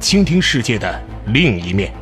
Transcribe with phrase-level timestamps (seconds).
[0.00, 1.92] 倾听世界的另一面。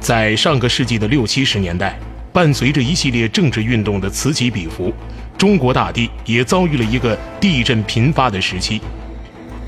[0.00, 1.98] 在上个世纪的六七十年代，
[2.32, 4.92] 伴随着一系列政治运动的此起彼伏，
[5.38, 8.80] 中国大地也遭遇了一个地震频发的时期。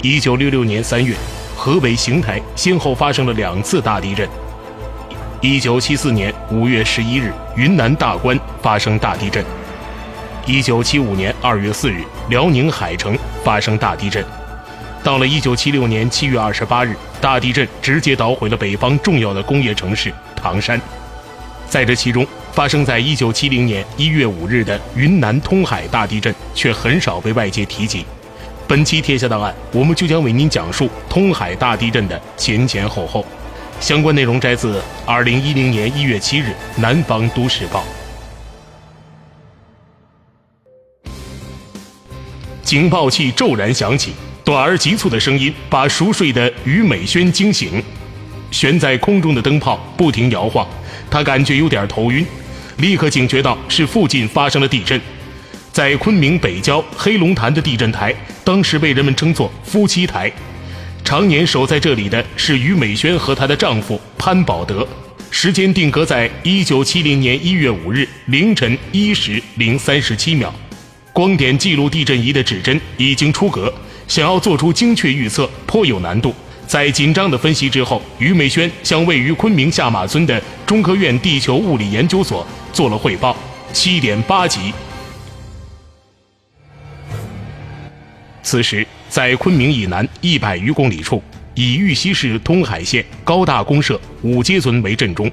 [0.02, 1.14] 一九六六年三月，
[1.56, 4.28] 河北邢台先后发生了两次大地震。
[5.40, 9.44] 一九七四年五月十一日，云南大关发生大地震。
[10.46, 14.24] 一九七五年二月四日，辽宁海城发生大地震。
[15.04, 20.80] 到了一九七六年七月二十八日，大地震直接捣毁了北方重要的工业城市唐山。
[21.68, 28.06] 在这其中，发生在一九七零年一月五日的云南通海大地震却很少被外界提及。
[28.66, 33.26] 本期《天下档案》，我们就将为您讲述通海大地震的前前后后。
[33.80, 36.48] 相关内容摘自二零一零年一月七日
[36.80, 37.84] 《南方都市报》。
[42.62, 44.14] 警报器骤然响起。
[44.44, 47.82] 短而急促的声音把熟睡的于美轩惊醒，
[48.50, 50.68] 悬在空中的灯泡不停摇晃，
[51.10, 52.26] 他感觉有点头晕，
[52.76, 55.00] 立刻警觉到是附近发生了地震。
[55.72, 60.30] 在昆明北郊黑龙潭的地震台，当时被人们称作“夫妻台”。
[61.02, 64.86] 常年守在这里的是于美轩和她的丈夫潘宝德，
[65.30, 70.54] 时间定格在一九七零年一月五日凌晨一时零三十七秒。
[71.14, 73.72] 光点记录地震仪的指针已经出格。
[74.08, 76.34] 想要做出精确预测颇有难度。
[76.66, 83.36] 在紧张的分析之后，于美轩向位于昆明下马村的中科院地球物理研究所做了汇报。
[83.72, 84.72] 七点八级。
[88.42, 91.22] 此时，在昆明以南一百余公里处，
[91.54, 95.30] 以玉溪市通海县高大公社五街村为震中，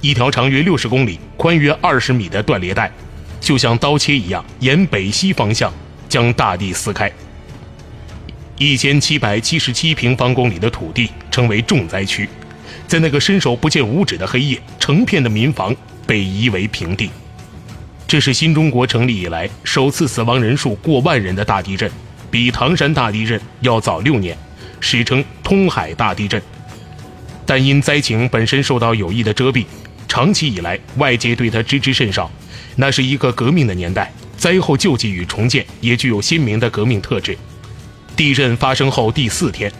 [0.00, 2.90] 一条长约六十公里、宽约二十米的断裂带，
[3.40, 5.72] 就像刀切一样，沿北西方向
[6.08, 7.10] 将大地撕开。
[8.62, 12.28] 一千七百七十七平方公里的土地成为重灾区，
[12.86, 15.74] 在那个伸手不见五指的黑夜，成片的民房
[16.06, 17.08] 被夷为平地。
[18.06, 21.90] 这是新中国成立以来首次死亡人数过万人的大地震，
[22.30, 24.36] 比唐山大地震要早六年，
[24.78, 26.42] 史称通海大地震。
[27.46, 29.64] 但因灾情本身受到有意的遮蔽，
[30.06, 32.30] 长期以来外界对它知之甚少。
[32.76, 37.34] 那是一个革命的年代，灾后救济与重建也具有鲜明的革命特质。
[38.20, 39.72] 地震发生后第四天，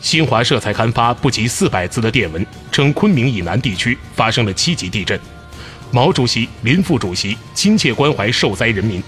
[0.00, 5.20] 新华社才刊发不及四百字的电文，称昆明以南地区发生了七级地震。
[5.90, 9.02] 毛主席、林副主席亲切关怀受灾人民，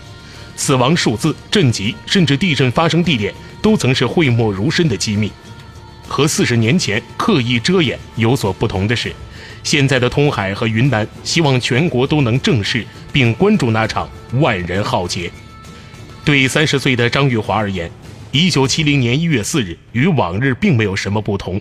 [0.56, 3.32] 死亡数字、震级甚至地震发生地点
[3.62, 5.32] 都曾是讳莫如深的机密。
[6.06, 9.10] 和四十年前刻意遮掩有所不同的是，
[9.62, 15.32] 现在的通海和云南希望全国都能正视并关注那场万人浩劫。
[16.26, 17.90] 对三十岁的张玉华而言。
[18.36, 21.58] 一九七零年一月四日与往日并没有什么不同，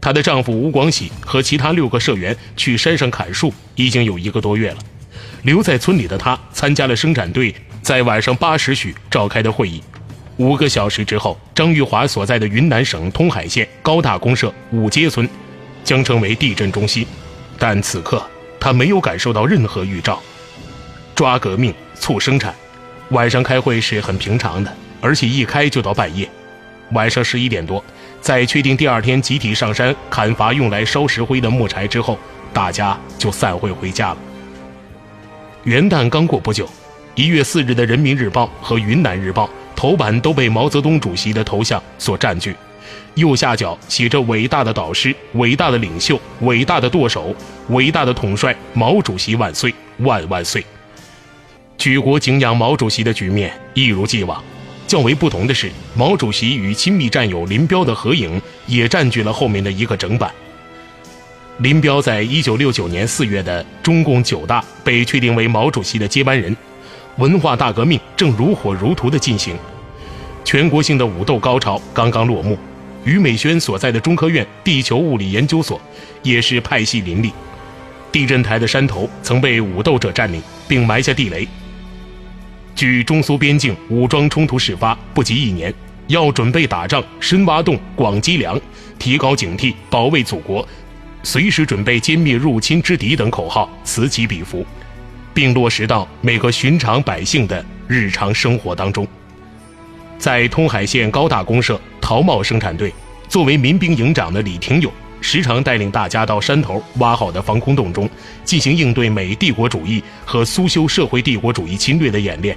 [0.00, 4.78] 她的丈夫吴广喜和其他六个社员去山上砍树已经有一个多月了。
[5.42, 9.80] 留在村里的她参加了生产队在晚上八时许召开的会议。
[10.38, 15.28] 五个小时之后，张玉华所在的云南省通海县高大公社五街村
[15.84, 17.06] 将成为地震中心，
[17.60, 18.20] 但此刻
[18.58, 20.20] 她没有感受到任何预兆。
[21.14, 22.52] 抓革命，促生产，
[23.10, 24.76] 晚上开会是很平常的。
[25.02, 26.26] 而且一开就到半夜，
[26.92, 27.84] 晚上十一点多，
[28.20, 32.16] 在确定第二天集体上山砍伐用来烧石灰的木柴之后，
[32.52, 34.18] 大家就散会回家了。
[35.64, 36.68] 元旦刚过不久，
[37.16, 42.54] 一月四日的《人民日报》和《云南日报》头版都被毛泽东主席的头像所占据，
[43.14, 47.34] 右下角写着“伟大的导师、伟大的领袖、伟大的舵手、
[47.70, 50.64] 伟大的统帅毛主席万岁万万岁”。
[51.76, 54.40] 举国敬仰毛主席的局面一如既往。
[54.86, 60.30] 较为不同的是，毛主席与亲密战友林彪的合影也占据了后面的一个整版。
[61.58, 66.56] 林彪在一九六九年四月的中共九大被确定为毛主席的接班人，
[67.18, 69.56] 文化大革命正如火如荼地进行，
[70.44, 72.58] 全国性的武斗高潮刚刚落幕。
[73.04, 75.80] 于美轩所在的中科院地球物理研究所
[76.22, 77.32] 也是派系林立，
[78.10, 81.46] 地震台的山头曾被武斗者占领，并埋下地雷。
[82.82, 85.72] 距中苏边境武装冲突事发不及一年，
[86.08, 88.60] 要准备打仗，深挖洞，广积粮，
[88.98, 90.66] 提高警惕，保卫祖国，
[91.22, 94.66] 随时准备歼灭入侵之敌等口号此起彼伏，
[95.32, 99.06] 并落实到每个寻常百姓的日常生活当中。
[100.18, 102.92] 在通海县高大公社陶茂生产队，
[103.28, 104.92] 作为民兵营长的李廷勇。
[105.22, 108.10] 时常带领大家到山头挖好的防空洞中，
[108.44, 112.54] 进行应对美帝国主义和苏修社会帝国主义侵略的演练。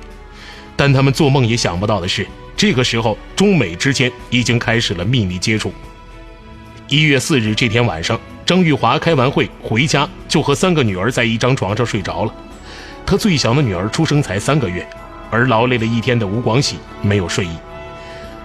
[0.76, 2.28] 但他们做梦也想不到的是，
[2.58, 5.72] 这个时候中美之间已经开始了秘密接触。
[6.90, 12.34] 一月四日这天晚上，张玉华开完会回家，就和三个女儿在一张床上睡着了。
[13.06, 14.86] 他最小的女儿出生才三个月，
[15.30, 17.52] 而劳累了一天的吴广喜没有睡意。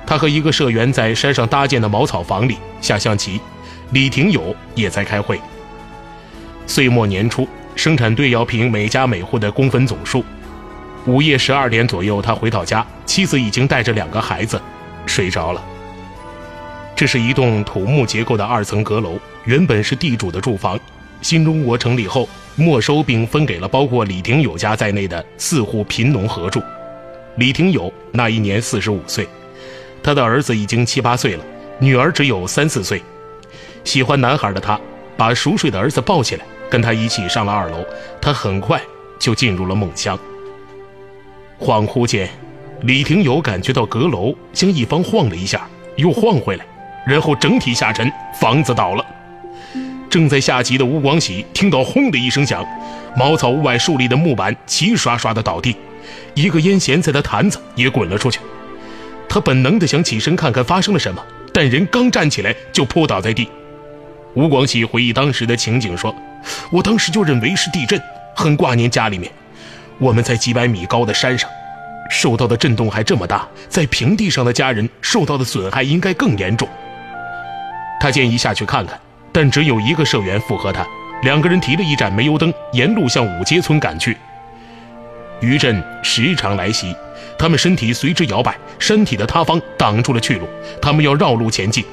[0.06, 3.40] 他和一个社员在山上搭建的茅草房里下象棋。
[3.92, 5.40] 李廷友也在开会。
[6.66, 10.24] 岁末年初，生产队要评每家每户的工分总数。
[11.06, 14.60] 午夜十二点左右，他回到家，妻子已经带着两个孩子
[15.06, 15.64] 睡着了。
[16.94, 20.78] 这是一栋土木结构的二层阁楼，原本是地主的住房。
[21.22, 26.62] 新中国成立后，没收并分给了包括李廷友家在内的四户贫农合住。
[27.36, 29.26] 李廷友那一年四十五岁，
[30.02, 31.44] 他的儿子已经七八岁了，
[31.78, 33.02] 女儿只有三四岁。
[33.84, 34.78] 喜欢男孩的他，
[35.16, 37.84] 把熟睡的儿子抱起来，跟他一起上了二楼。
[38.20, 38.80] 他很快
[39.18, 40.18] 就进入了梦乡。
[41.58, 42.28] 恍惚间，
[42.82, 46.64] 李廷友感觉到阁楼向一方晃了一下，又晃回来，
[47.06, 49.04] 然后整体下沉，房子倒了。
[50.08, 52.64] 正在下棋的吴广喜听到轰的一声响，
[53.16, 55.76] 茅草屋外竖立的木板齐刷刷的倒地，
[56.34, 58.40] 一个腌咸菜的坛子也滚了出去。
[59.28, 63.48] 他本能的想起身看看发生了什么，但人刚站起来就扑倒在地。
[64.34, 66.14] 吴广喜回忆当时的情景说
[66.70, 68.00] ：“我当时就认为是地震，
[68.34, 69.30] 很挂念家里面。
[69.98, 71.50] 我们在几百米高的山上，
[72.08, 76.68] 受到的震动还这么大，在平地上的家人受到的损害应该更严重。”
[78.00, 78.98] 他建议下去看看，
[79.32, 80.86] 但只有一个社员附和他。
[81.22, 84.16] 两个人提了一盏煤油灯，沿路向五街村赶去。
[85.40, 86.94] 余震时常来袭，
[87.38, 90.48] 他们身体随之摇摆，身体的塌方挡住了去路，
[90.80, 91.84] 他们要绕路前进。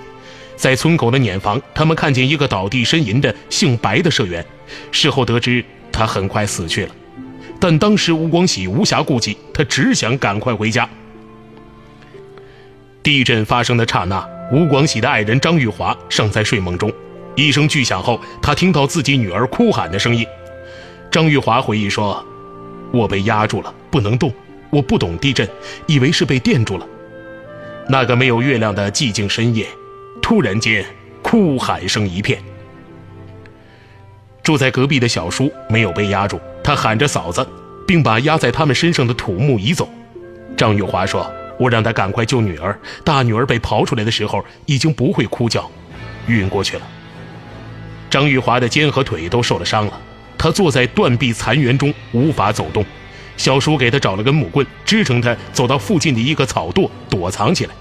[0.58, 4.44] 在村口的碾房，他们看见一个倒地呻吟的姓白的社员。
[4.92, 6.96] 事后得知，他很快死去了。
[7.60, 10.90] 但当时吴广喜无暇顾及，他只想赶快回家。
[13.02, 16.92] 地震发生的刹那，吴广喜的爱人张玉华尚在睡梦中。
[17.36, 20.26] 一声巨响后，他听到自己女儿哭喊的声音。
[21.12, 22.26] 张玉华回忆说
[22.92, 24.34] ：“我被压住了，不能动。
[24.70, 25.48] 我不懂地震，
[25.86, 26.86] 以为是被电住了。
[27.88, 29.66] 那个没有月亮的寂静深夜。”
[30.30, 30.86] 突然间，
[31.22, 32.38] 哭喊声一片。
[34.44, 37.48] 住在隔壁的小叔没有被压住，他喊着嫂子，
[37.88, 39.88] 并把压在他们身上的土木移走。
[40.58, 41.26] 张玉华说
[41.58, 45.72] ：“我让他赶快救女儿，大女儿被刨出来的时候已经不会哭叫，
[46.28, 46.84] 晕过去了。”
[48.12, 49.98] 张玉华的肩和腿都受了伤了，
[50.38, 52.86] 他坐在断壁残垣中无法走动。
[53.38, 57.74] 小叔给他找了根木棍，支撑他走到附近的一个草垛躲藏起来。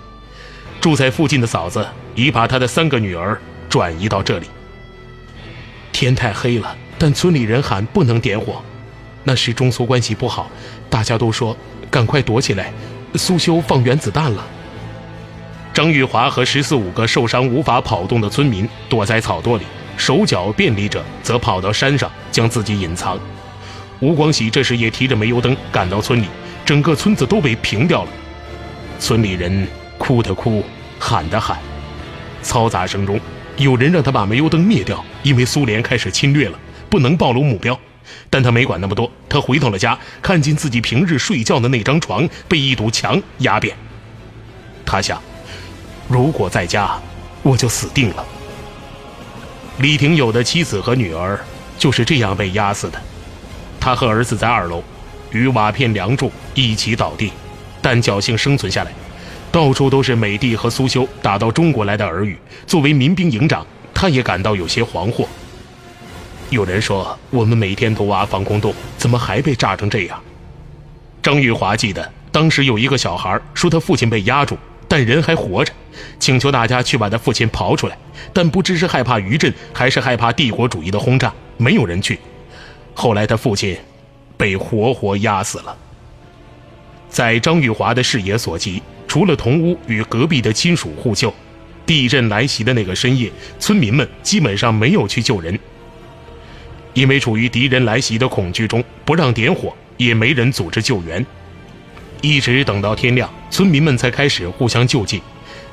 [0.86, 1.84] 住在附近的嫂子
[2.14, 3.36] 已把她的三个女儿
[3.68, 4.46] 转移到这里。
[5.90, 8.62] 天太黑了，但村里人喊不能点火。
[9.24, 10.48] 那时中苏关系不好，
[10.88, 11.56] 大家都说
[11.90, 12.72] 赶快躲起来，
[13.16, 14.46] 苏修放原子弹了。
[15.74, 19.64] 张玉华和十四五个受伤无法跑动的村民躲在草垛里，
[19.96, 23.18] 手脚便利者则跑到山上将自己隐藏。
[23.98, 26.26] 吴光喜这时也提着煤油灯赶到村里，
[26.64, 28.10] 整个村子都被平掉了。
[29.00, 29.66] 村里人。
[29.98, 30.62] 哭的哭，
[30.98, 31.58] 喊的喊，
[32.42, 33.20] 嘈杂声中，
[33.56, 37.78] 有人让他把煤油灯灭掉，因为苏联开始侵略了，不能暴露目标。
[38.30, 43.76] 但他没管那么多，他回到了家，看见自己平日睡觉的那张床被一堵墙压扁。
[44.84, 45.20] 他想，
[46.08, 47.00] 如果在家，
[47.42, 48.24] 我就死定了。
[49.78, 51.38] 李廷友的妻子和女儿
[51.78, 53.02] 就是这样被压死的。
[53.80, 54.82] 他和儿子在二楼，
[55.30, 57.32] 与瓦片梁柱一起倒地，
[57.82, 58.92] 但侥幸生存下来。
[59.50, 62.36] 到处都是美帝和苏修打到中国来的耳语。
[62.66, 65.26] 作为民兵营长，他也感到有些惶惑。
[66.50, 70.20] 有人说：“我们每天都挖防空洞，怎么还被炸成这样？”
[71.22, 75.72] 张玉华记得，当时有一个小孩说他父亲被压住，但人还活着，
[76.20, 77.98] 请求大家去把他父亲刨出来。
[78.32, 82.20] 但不知是害怕余震，还是害怕帝国主义的轰炸，没有人去。
[82.94, 83.76] 后来他父亲
[84.36, 85.76] 被活活压死了。
[87.08, 88.82] 在张玉华的视野所及。
[89.06, 91.32] 除了同屋与隔壁的亲属互救，
[91.84, 95.58] 地震来袭的那个深夜，村民们基本上没有去救人，
[96.94, 101.24] 因为处于敌人来袭的恐惧中，不让点火，也没人组织救援。
[102.20, 105.22] 一直等到天亮，村民们才开始互相救济。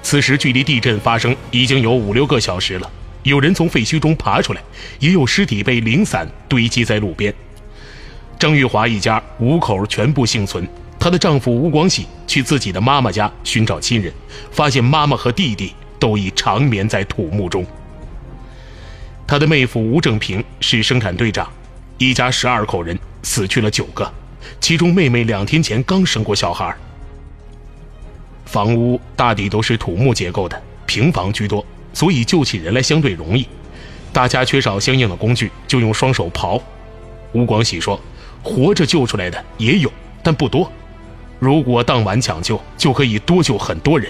[0.02, 2.92] 此时距离地震发生已经有五六个小时了，
[3.24, 4.62] 有人从废墟中爬出来，
[5.00, 7.34] 也有尸体被零散堆积在路边。
[8.38, 10.68] 张玉华一家五口全部幸存，
[11.04, 14.10] 她的丈夫吴广喜去自己的妈妈家寻找亲人，
[14.52, 17.66] 发现妈妈和弟弟都已长眠在土墓中。
[19.28, 21.52] 他的妹夫吴正平是生产队长，
[21.98, 24.10] 一家十二口人死去了九个，
[24.62, 26.74] 其中妹妹两天前刚生过小孩。
[28.46, 33.46] 房屋大抵都是土木结构的，平房居多，所以救起人来相对容易。
[34.14, 36.62] 大家缺少相应的工具，就用双手刨。
[37.34, 38.00] 吴广喜说
[38.42, 39.92] ：“活着救出来的也有，
[40.24, 40.72] 但不多。
[41.44, 44.10] 如果当晚抢救，就可以多救很多人。”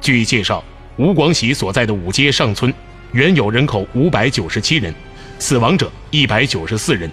[0.00, 0.64] 据介绍，
[0.96, 2.72] 吴广喜所在的五街上村。
[3.12, 4.94] 原有人口五百九十七人，
[5.38, 7.10] 死亡者一百九十四人，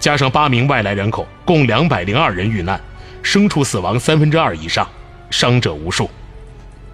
[0.00, 2.80] 加上八名外来人口，共两百零二人遇难，
[3.22, 4.88] 牲畜死亡三分之二以上，
[5.30, 6.10] 伤者无数。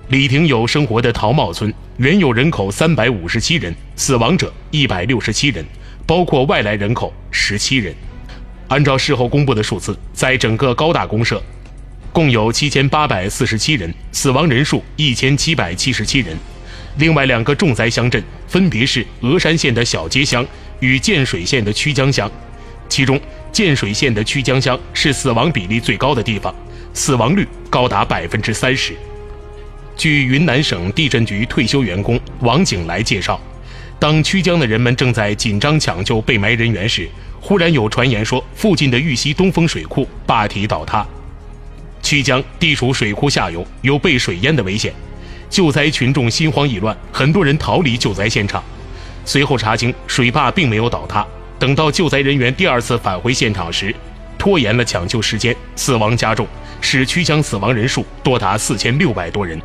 [0.09, 5.65] 李廷友生活的陶茂村原有人口三百五十七人，死亡者一百六十七人，
[6.05, 7.95] 包括外来人口十七人。
[8.69, 11.43] 按照事后公布的数字，在整个高大公社，
[12.13, 16.37] 共有七千八百四十七人，死亡人数一千七百七十七人。
[16.99, 20.45] 另外两个重灾乡镇分别是峨山县的小街乡
[20.81, 22.31] 与建水县的曲江乡，
[22.89, 23.19] 其中
[23.53, 26.53] 建水县的曲江乡是死亡比例最高的地方，
[26.93, 28.93] 死亡率高达百分之三十。
[29.97, 33.41] 据云南省地震局退休员工王景来介绍，
[34.01, 37.09] 当曲江的人们正在紧张抢救被埋人员时，
[37.41, 41.07] 忽然有传言说附近的玉溪东风水库坝体倒塌，
[42.03, 44.93] 曲江地处水库下游，有被水淹的危险。
[45.49, 48.63] 救灾群众心慌意乱，很多人逃离救灾现场。
[49.25, 51.27] 随后查清，水坝并没有倒塌。
[51.59, 53.95] 等到救灾人员第二次返回现场时，
[54.39, 56.47] 拖延了抢救时间，死亡加重，
[56.81, 59.61] 使曲江死亡人数多达四千六百多人。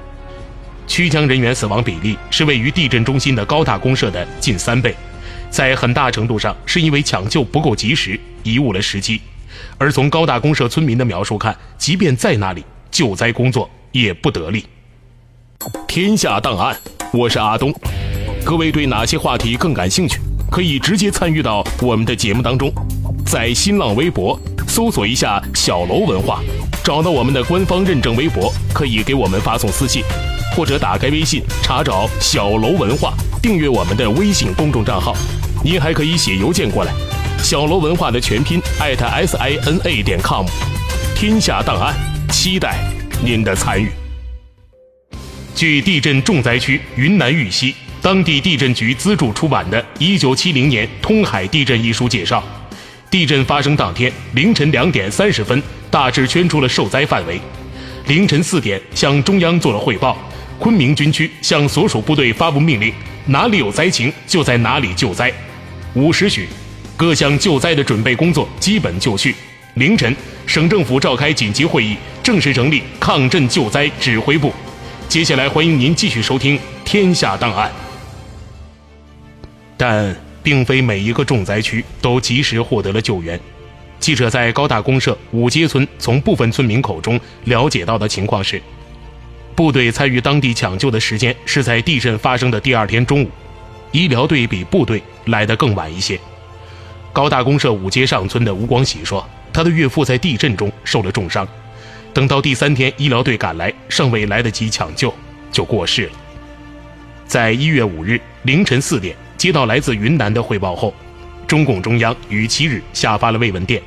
[0.87, 4.95] 曲江人员死亡比例是位于地震中心的高大公社的近三倍，
[5.49, 9.21] 在很大程度上是因为抢救不够及时，贻误了时机。
[9.77, 14.65] 而从高大公社村民的描述看，即便在那里，救灾工作也不得力。
[15.87, 16.77] 天下档案，
[17.11, 17.73] 我是阿东。
[18.43, 20.19] 各位对哪些话题更感兴趣？
[20.51, 22.71] 可以直接参与到我们的节目当中，
[23.25, 26.41] 在新浪微博搜索一下“小楼文化”，
[26.83, 30.03] 找到我们的官方认证微博，可以给我们发送私信，
[30.55, 35.15] 或者打开微信查找“小楼文化”，订阅我们的微信公众账号。
[35.63, 36.93] 您还可以写邮件过来
[37.43, 40.45] ，“小楼文化”的全拼艾特 s i n a 点 com。
[41.15, 41.95] 天下档案，
[42.29, 42.79] 期待
[43.23, 43.89] 您的参与。
[45.53, 52.43] 据地震重灾区云南玉溪当地地震局资助出版的《一九七零年通海地震》一书介绍，
[53.09, 57.39] 地震发生当天凌晨两点三十分，大致圈出了受灾范围。
[58.07, 60.17] 凌晨四点向中央做了汇报，
[60.59, 62.93] 昆明军区向所属部队发布命令，
[63.27, 65.31] 哪里有灾情就在哪里救灾。
[65.93, 66.47] 五时许，
[66.97, 69.35] 各项救灾的准备工作基本就绪。
[69.75, 74.53] 凌晨，省政府召开紧急会议，正式成立抗震救灾指挥部。
[75.09, 77.69] 接下来，欢迎您继续收听《天下档案》。
[79.75, 83.37] 但并非每一个重灾区都及时获得了救援。
[83.99, 88.61] 记者在高大公社五街村从部分村民口中了解到的情况是，
[89.53, 93.29] 部队参与当地抢救的时间是在地震发生的第二天中午，
[93.91, 96.17] 医疗队比部队来得更晚一些。
[97.15, 101.47] 高大公社五街上村的吴光喜说，他的岳父在地震中受了重伤。
[102.13, 105.13] 等到第三天，医疗队赶来，尚未来得及抢救，
[105.49, 106.11] 就过世了。
[107.25, 110.93] 在一月五日凌晨四点，接到来自云南的汇报后，
[111.47, 113.81] 中共中央于七日下发了慰问电。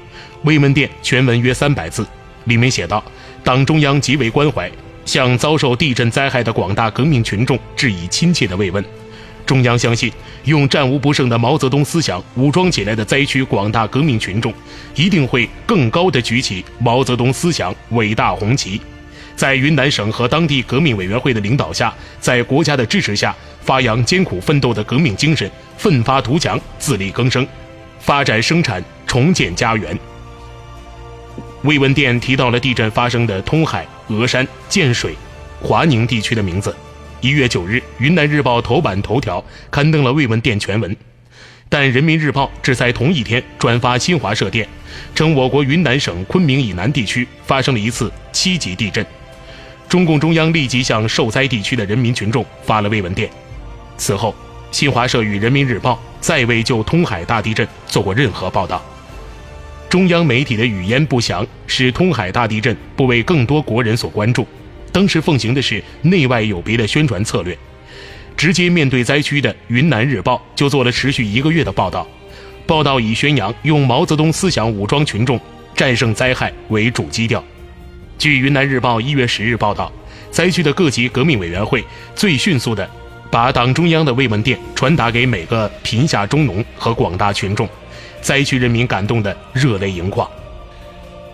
[0.44, 2.06] 慰问电全文约三百字，
[2.44, 3.04] 里面写道
[3.44, 4.70] ：“党中央极为关怀，
[5.04, 8.82] 向遭受地震灾害的广大革命群众致以亲切的慰问。”
[9.48, 10.12] 中央相信，
[10.44, 14.52] 用战无不胜的毛泽东思想武装起来的灾区广大革命群众，
[14.94, 18.78] 一定会更高的举起毛泽东思想伟大红旗，
[19.34, 27.48] 在云南省和当地革命委员会的领导下，在国家的支持下，发扬艰苦奋斗的革命精神，奋发图强，自力更生，
[27.98, 29.98] 发展生产，重建家园。
[31.62, 35.14] 慰问电提到了地震发生的通海、峨山、建水、
[35.62, 36.76] 华宁地区的名字。
[37.20, 40.96] 一月九日，《云南日报》头版头条刊登了慰问电全文，
[41.68, 44.68] 但《人民日报》只在同一天转发新华社电，
[45.16, 49.04] 称我国云南省昆明以南地区发生了一次七级地震。
[49.88, 53.28] 中共中央立即向受灾地区的人民群众发了慰问电。
[53.96, 54.32] 此后，
[54.70, 58.80] 新华社与《人民日报》再未就通海大地震做过任何报道。
[59.88, 64.46] 中央媒体的语焉不详，使通海大地震不为更多国人所关注。
[64.98, 67.56] 当时奉行的是内外有别的宣传策略。
[68.36, 72.04] 直接面对灾区的《云南日报》就做了持续一个月的报道，
[72.66, 75.40] 报道以宣扬用毛泽东思想武装群众、
[75.72, 77.44] 战胜灾害为主基调。
[78.18, 79.92] 据《云南日报》一月十日报道，
[80.32, 81.84] 灾区的各级革命委员会
[82.16, 82.90] 最迅速的
[83.30, 87.68] 把党中央的慰问电传达给每个贫下中农和广大群众，
[88.20, 90.28] 灾区人民感动得热泪盈眶。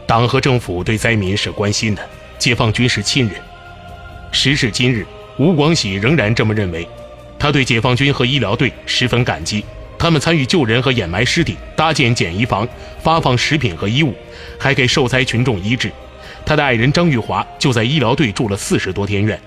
[0.07, 2.07] 党和政府对灾民是关心的，
[2.39, 3.41] 解放军是亲人。
[4.35, 5.07] 时至今日，
[5.39, 6.87] 吴广喜仍然这么认为。
[7.39, 9.65] 他对解放军和医疗队十分感激，
[9.97, 12.67] 他们参与救人和掩埋尸体，搭建简易房，
[13.01, 14.13] 发放食品和衣物，
[14.59, 15.91] 还给受灾群众医治。
[16.45, 19.41] 他的爱人张玉华就在医疗队住了四十多天院。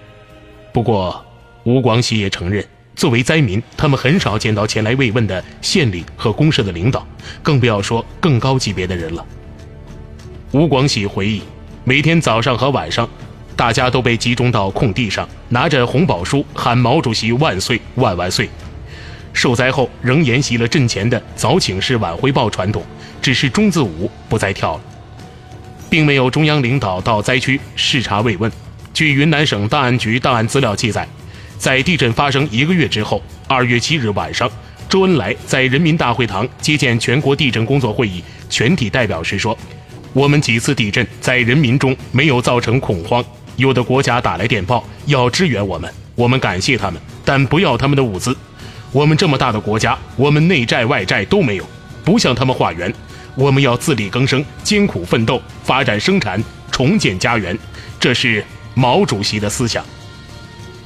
[0.72, 1.24] 不过，
[1.64, 2.66] 吴广喜也承认，
[2.96, 7.06] 作为灾民，他们很少见到前来慰问的县里和公社的领导，
[7.44, 9.26] 更不要说更高级别的人了。
[10.52, 11.42] 吴广喜回忆，
[11.84, 13.10] 每天早上和晚上，
[13.58, 18.48] 大家都被集中到空地上，拿着红宝书喊毛主席万岁万万岁。
[19.34, 22.84] 受灾后仍沿袭了阵前的早请示晚汇报传统，
[23.20, 24.82] 只是中字舞不再跳了。
[25.90, 28.52] 并没有中央领导到灾区视察慰问。
[28.94, 31.08] 据云南省档案局档案资料记载，
[31.58, 34.50] 在地震发生一个月之后，二月七日晚上，
[34.88, 39.58] 周恩来在人民大会堂接见全国地震工作会议全体代表时说
[40.14, 43.24] ：“我们几次地震在人民中没有造成恐慌。
[43.58, 48.36] 有的国家打来电报要支援我们，我们感谢他们，但不要他们的物资。
[48.92, 51.68] 我们这么大的国家，我们内债外债都没有，
[52.06, 52.92] 不向他们化缘。”
[53.36, 57.56] 我们要自力更生，艰苦奋斗，发展生产，重建家园，
[58.00, 59.86] 这是毛主席的思想。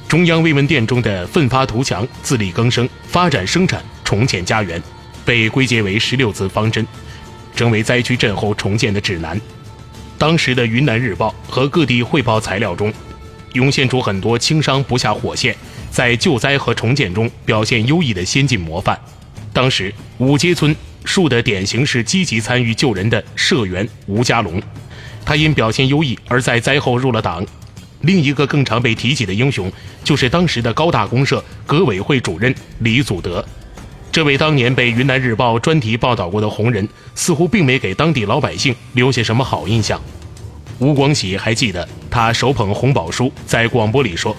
[0.06, 4.82] 中央慰问电中的奋发图强、自力更生、发展生产、重建家园，
[5.24, 6.86] 被归结为十六字方针，
[7.56, 9.40] 成为灾区震后重建的指南。
[10.22, 12.92] 当时的《云南日报》和各地汇报材料中，
[13.54, 15.52] 涌现出很多轻伤不下火线，
[15.90, 18.96] 在救灾和重建中表现优异的先进模范。
[19.52, 20.72] 当时五街村。
[21.04, 24.62] 树的典型是积极参与救人的社员吴家龙，
[25.24, 27.44] 他因表现优异而在灾后入了党。
[28.02, 29.70] 另一个更常被提起的英雄，
[30.04, 33.44] 就是当时的高大公社革委会主任李祖德。
[34.12, 39.98] 这位当年被《云南日报》专题报道过的红人，似乎并没给当地老百姓留下什么好印象。
[40.78, 44.36] 吴广喜还记得，他手捧红宝书在广播里说：“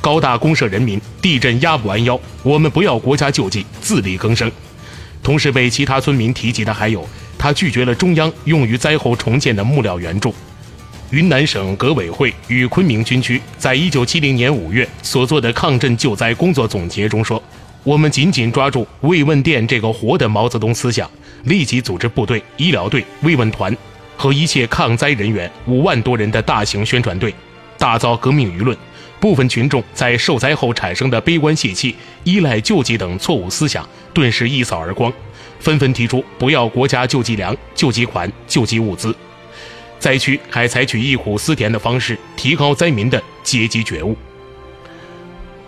[0.00, 4.50] 高大公社人民，地震压不弯腰，我们不要国家救济，自力更生。”
[5.22, 10.34] 同时被其他村民提及的还有，他拒绝了中央用于灾后重建的木料援助。
[11.10, 17.40] 云南省革委会与昆明军区在一九七零年五月所做的抗震救灾工作总结中说
[17.84, 21.10] ：“我们紧紧抓住慰问电这个活的毛泽东思想，
[21.44, 23.76] 立即组织部队、医疗队、慰问团
[24.16, 27.34] 和一切抗灾人员五万多人的大型宣传队，
[27.76, 28.76] 打造革命舆论。”
[29.18, 35.12] 部分群众在受灾后产生的悲观泄气、依赖救济等错误思想，顿时一扫而光，
[35.60, 39.14] 纷纷提出不要国家救济粮、救济款、救济物资。
[40.00, 44.16] 灾区还采取忆苦思甜的方式，提高灾民的阶级觉悟。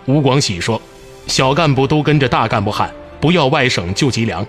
[0.05, 0.81] 吴广喜说
[1.27, 4.45] ：“小干部都跟着大干部喊，不要外省救济粮。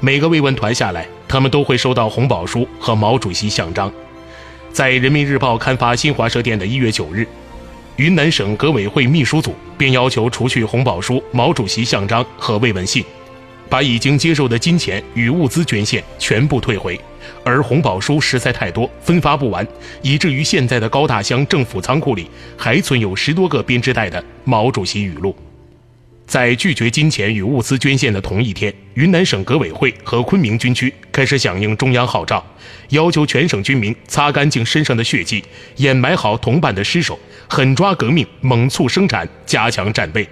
[0.00, 3.92] 每个慰问团下来，他们都会收到红宝书和毛主席像章。”
[4.72, 7.26] 在《人民日报》刊发新华社电的一月九日。
[7.96, 13.04] 云南省革委会秘书组便要求除去红宝书、毛主席像章和慰问信，
[13.68, 17.00] 把已经接受的金钱与物资捐献全部退回。
[17.44, 19.64] 而红宝书实在太多，分发不完，
[20.02, 25.36] 以至于现在的高大乡政府仓库里还存有十多个编织袋的毛主席语录。
[26.26, 32.44] 在拒绝金钱与物资捐献的同一天，云南省革委会和昆明军区开始响应中央号召，
[32.88, 35.44] 要求全省军民擦干净身上的血迹，
[35.76, 40.26] 掩埋好同伴的尸首，狠抓革命，猛促生产，加强战备。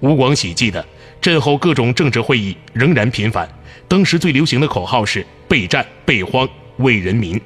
[0.00, 0.84] 吴广喜记得，
[1.20, 3.48] 震后各种政治会议仍然频繁，
[3.88, 7.38] 当时最流行的口号是“备战、备荒、为人民”。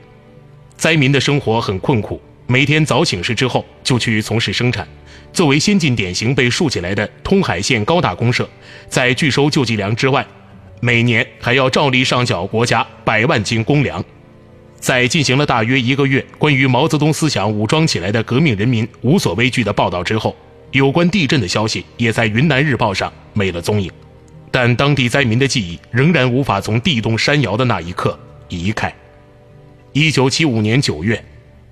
[0.77, 4.87] 灾民的生活很困苦，每天早请示之后就去从事生产。
[5.33, 8.49] 作为先进典型被竖起来的通海县高大公社，
[8.89, 10.27] 在拒收救济粮之外，
[10.81, 14.05] 每年还要照例上缴国家百万斤公粮。
[14.81, 20.37] 在进行了大约一个月关于毛泽东思想武装起来的革命人民无所畏惧的报道之后，
[20.71, 23.91] 有关地震的消息也在《云南日报》上没了踪影。
[24.51, 28.93] 但当地灾民的记忆仍然无法从地动山摇的那一刻移开。
[29.93, 31.23] 一九七五年九月，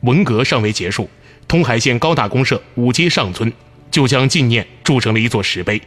[0.01, 1.09] 文革尚未结束。
[1.49, 3.53] 通海县高大公社五街上村
[3.91, 5.81] 就将纪念铸成了一座石碑，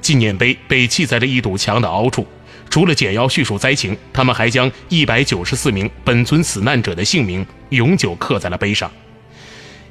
[0.00, 2.26] 纪念碑被砌在了一堵墙的凹处。
[2.68, 8.90] 除了简要叙述灾情，他们还将一百九十四名本村死难者的姓名永久刻在了碑上。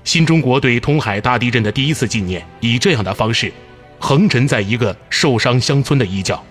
[0.06, 3.52] 新中国对通海大地震的第一次纪念，以这样的方式，
[4.00, 6.41] 横陈在一个受伤乡村的一角。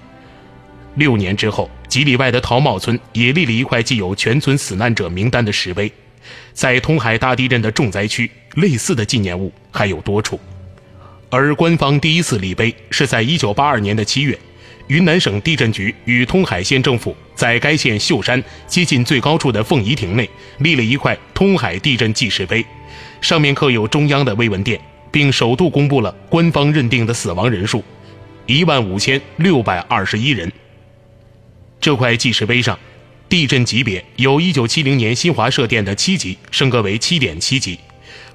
[0.97, 5.91] 六年之后，几里外的陶茂村也立了一块记有全村死难者名单的石碑。
[6.53, 10.39] 在通海大地震的重灾区，类似的纪念物还有多处。
[11.31, 14.39] 而官方第一次立碑是在一九八二年的七月，
[14.87, 22.65] 云南省地震局与通海县政府在该县秀山接近最高处的凤仪亭内立了一块通海地震记事碑，
[23.21, 27.85] 上面刻有中央的慰问电，并首度公布了官方认定的死亡人数：
[28.47, 30.51] 一万五千六百二十一人。
[31.79, 32.79] 这块记事碑上，
[33.29, 37.79] 地震级别由一九七零年新华社电的七级升格为七点七级，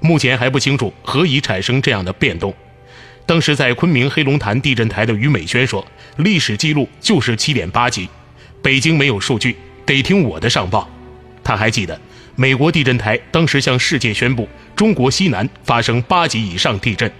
[0.04, 2.54] 目前还不清楚何以产生这样的变动。
[3.24, 5.82] 当时在昆明黑龙潭地震台的于美轩说
[6.18, 8.06] ：“历史记录就是七点八级，
[8.60, 10.86] 北京没有数据，得听我的上报。”
[11.42, 11.98] 他还记得，
[12.36, 17.10] 美国地震台当时向世界宣布，中国西南发生八级以上地震。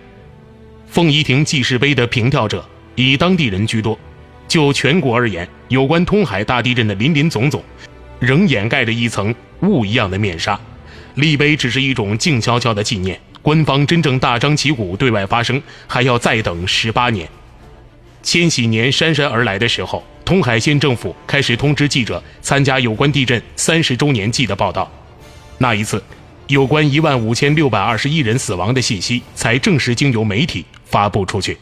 [0.87, 2.63] 凤仪亭记事碑的凭吊者
[2.97, 3.99] 以当地人居多，
[4.47, 7.65] 就全国而言，有关通海大地震的林林总总，
[8.21, 10.61] 仍掩盖着一层雾一样的面纱。
[11.15, 13.19] 立碑只是一种静悄悄的纪念。
[13.43, 17.29] 官方真正大张旗鼓对外发声，还要再等十八年。
[18.23, 24.91] 千禧年姗姗而来的时候，通海县政府开始通知记者参加有关地震三十周年祭的报道。
[25.59, 26.03] 那一次，
[26.47, 31.59] 有关一万五千六百二十一人死亡的信息才正式经由媒体发布出去。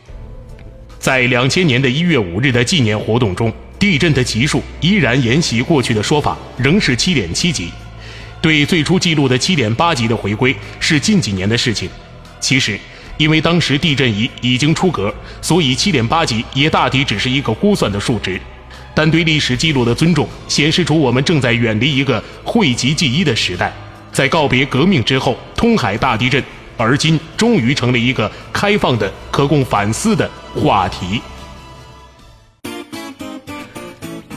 [1.00, 7.70] 在两千年的一月五日的纪念活动中，地震的级数依然沿袭过去的说法，仍是七点七级。
[8.42, 11.88] 对最初记录的七点八级的回归是近几年的事情。
[12.40, 12.76] 其实，
[13.16, 18.40] 因为当时地震仪已经出格，所以七点八级也大抵只是一个估算的数值。
[18.94, 23.72] 但对历史记录的尊重，显示出我们正在远离一个讳疾忌医的时代。
[24.11, 26.42] 在告别革命之后，通海大地震，
[26.76, 31.22] 而今终于成了一个开放的、可供反思的话题。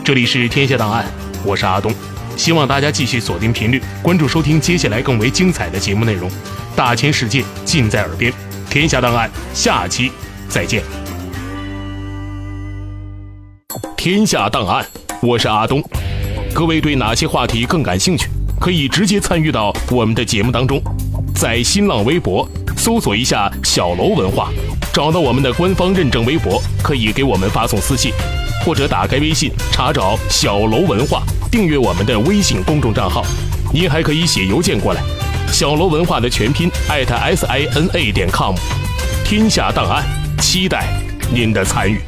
[0.04, 1.04] 这里是天下档案，
[1.44, 1.92] 我是阿东。
[2.36, 6.30] 希望大家继续锁定频率，关注收听接下来更为精彩的节目内容。
[6.76, 8.32] 大千世界尽在耳边，
[8.68, 10.12] 天下档案，下期
[10.48, 10.82] 再见。
[13.96, 14.86] 天下档案，
[15.22, 15.82] 我是阿东。
[16.54, 18.28] 各位对哪些话题更感兴趣？
[18.60, 20.80] 可以直接参与到我们的节目当中，
[21.34, 24.50] 在新浪微博搜索一下“小楼文化”，
[24.92, 28.12] 找到我们的官方认证微博，可以给我们发送私信。
[28.64, 33.24] 或者打开微信查找“小楼文化”，订阅我们的微信公众账号。
[33.72, 35.02] 您还可以写邮件过来
[35.52, 38.54] ，“小罗文化”的全拼艾特 s i n a 点 com。
[39.24, 40.04] 天下档案，
[40.38, 40.86] 期待
[41.32, 42.00] 您的参与。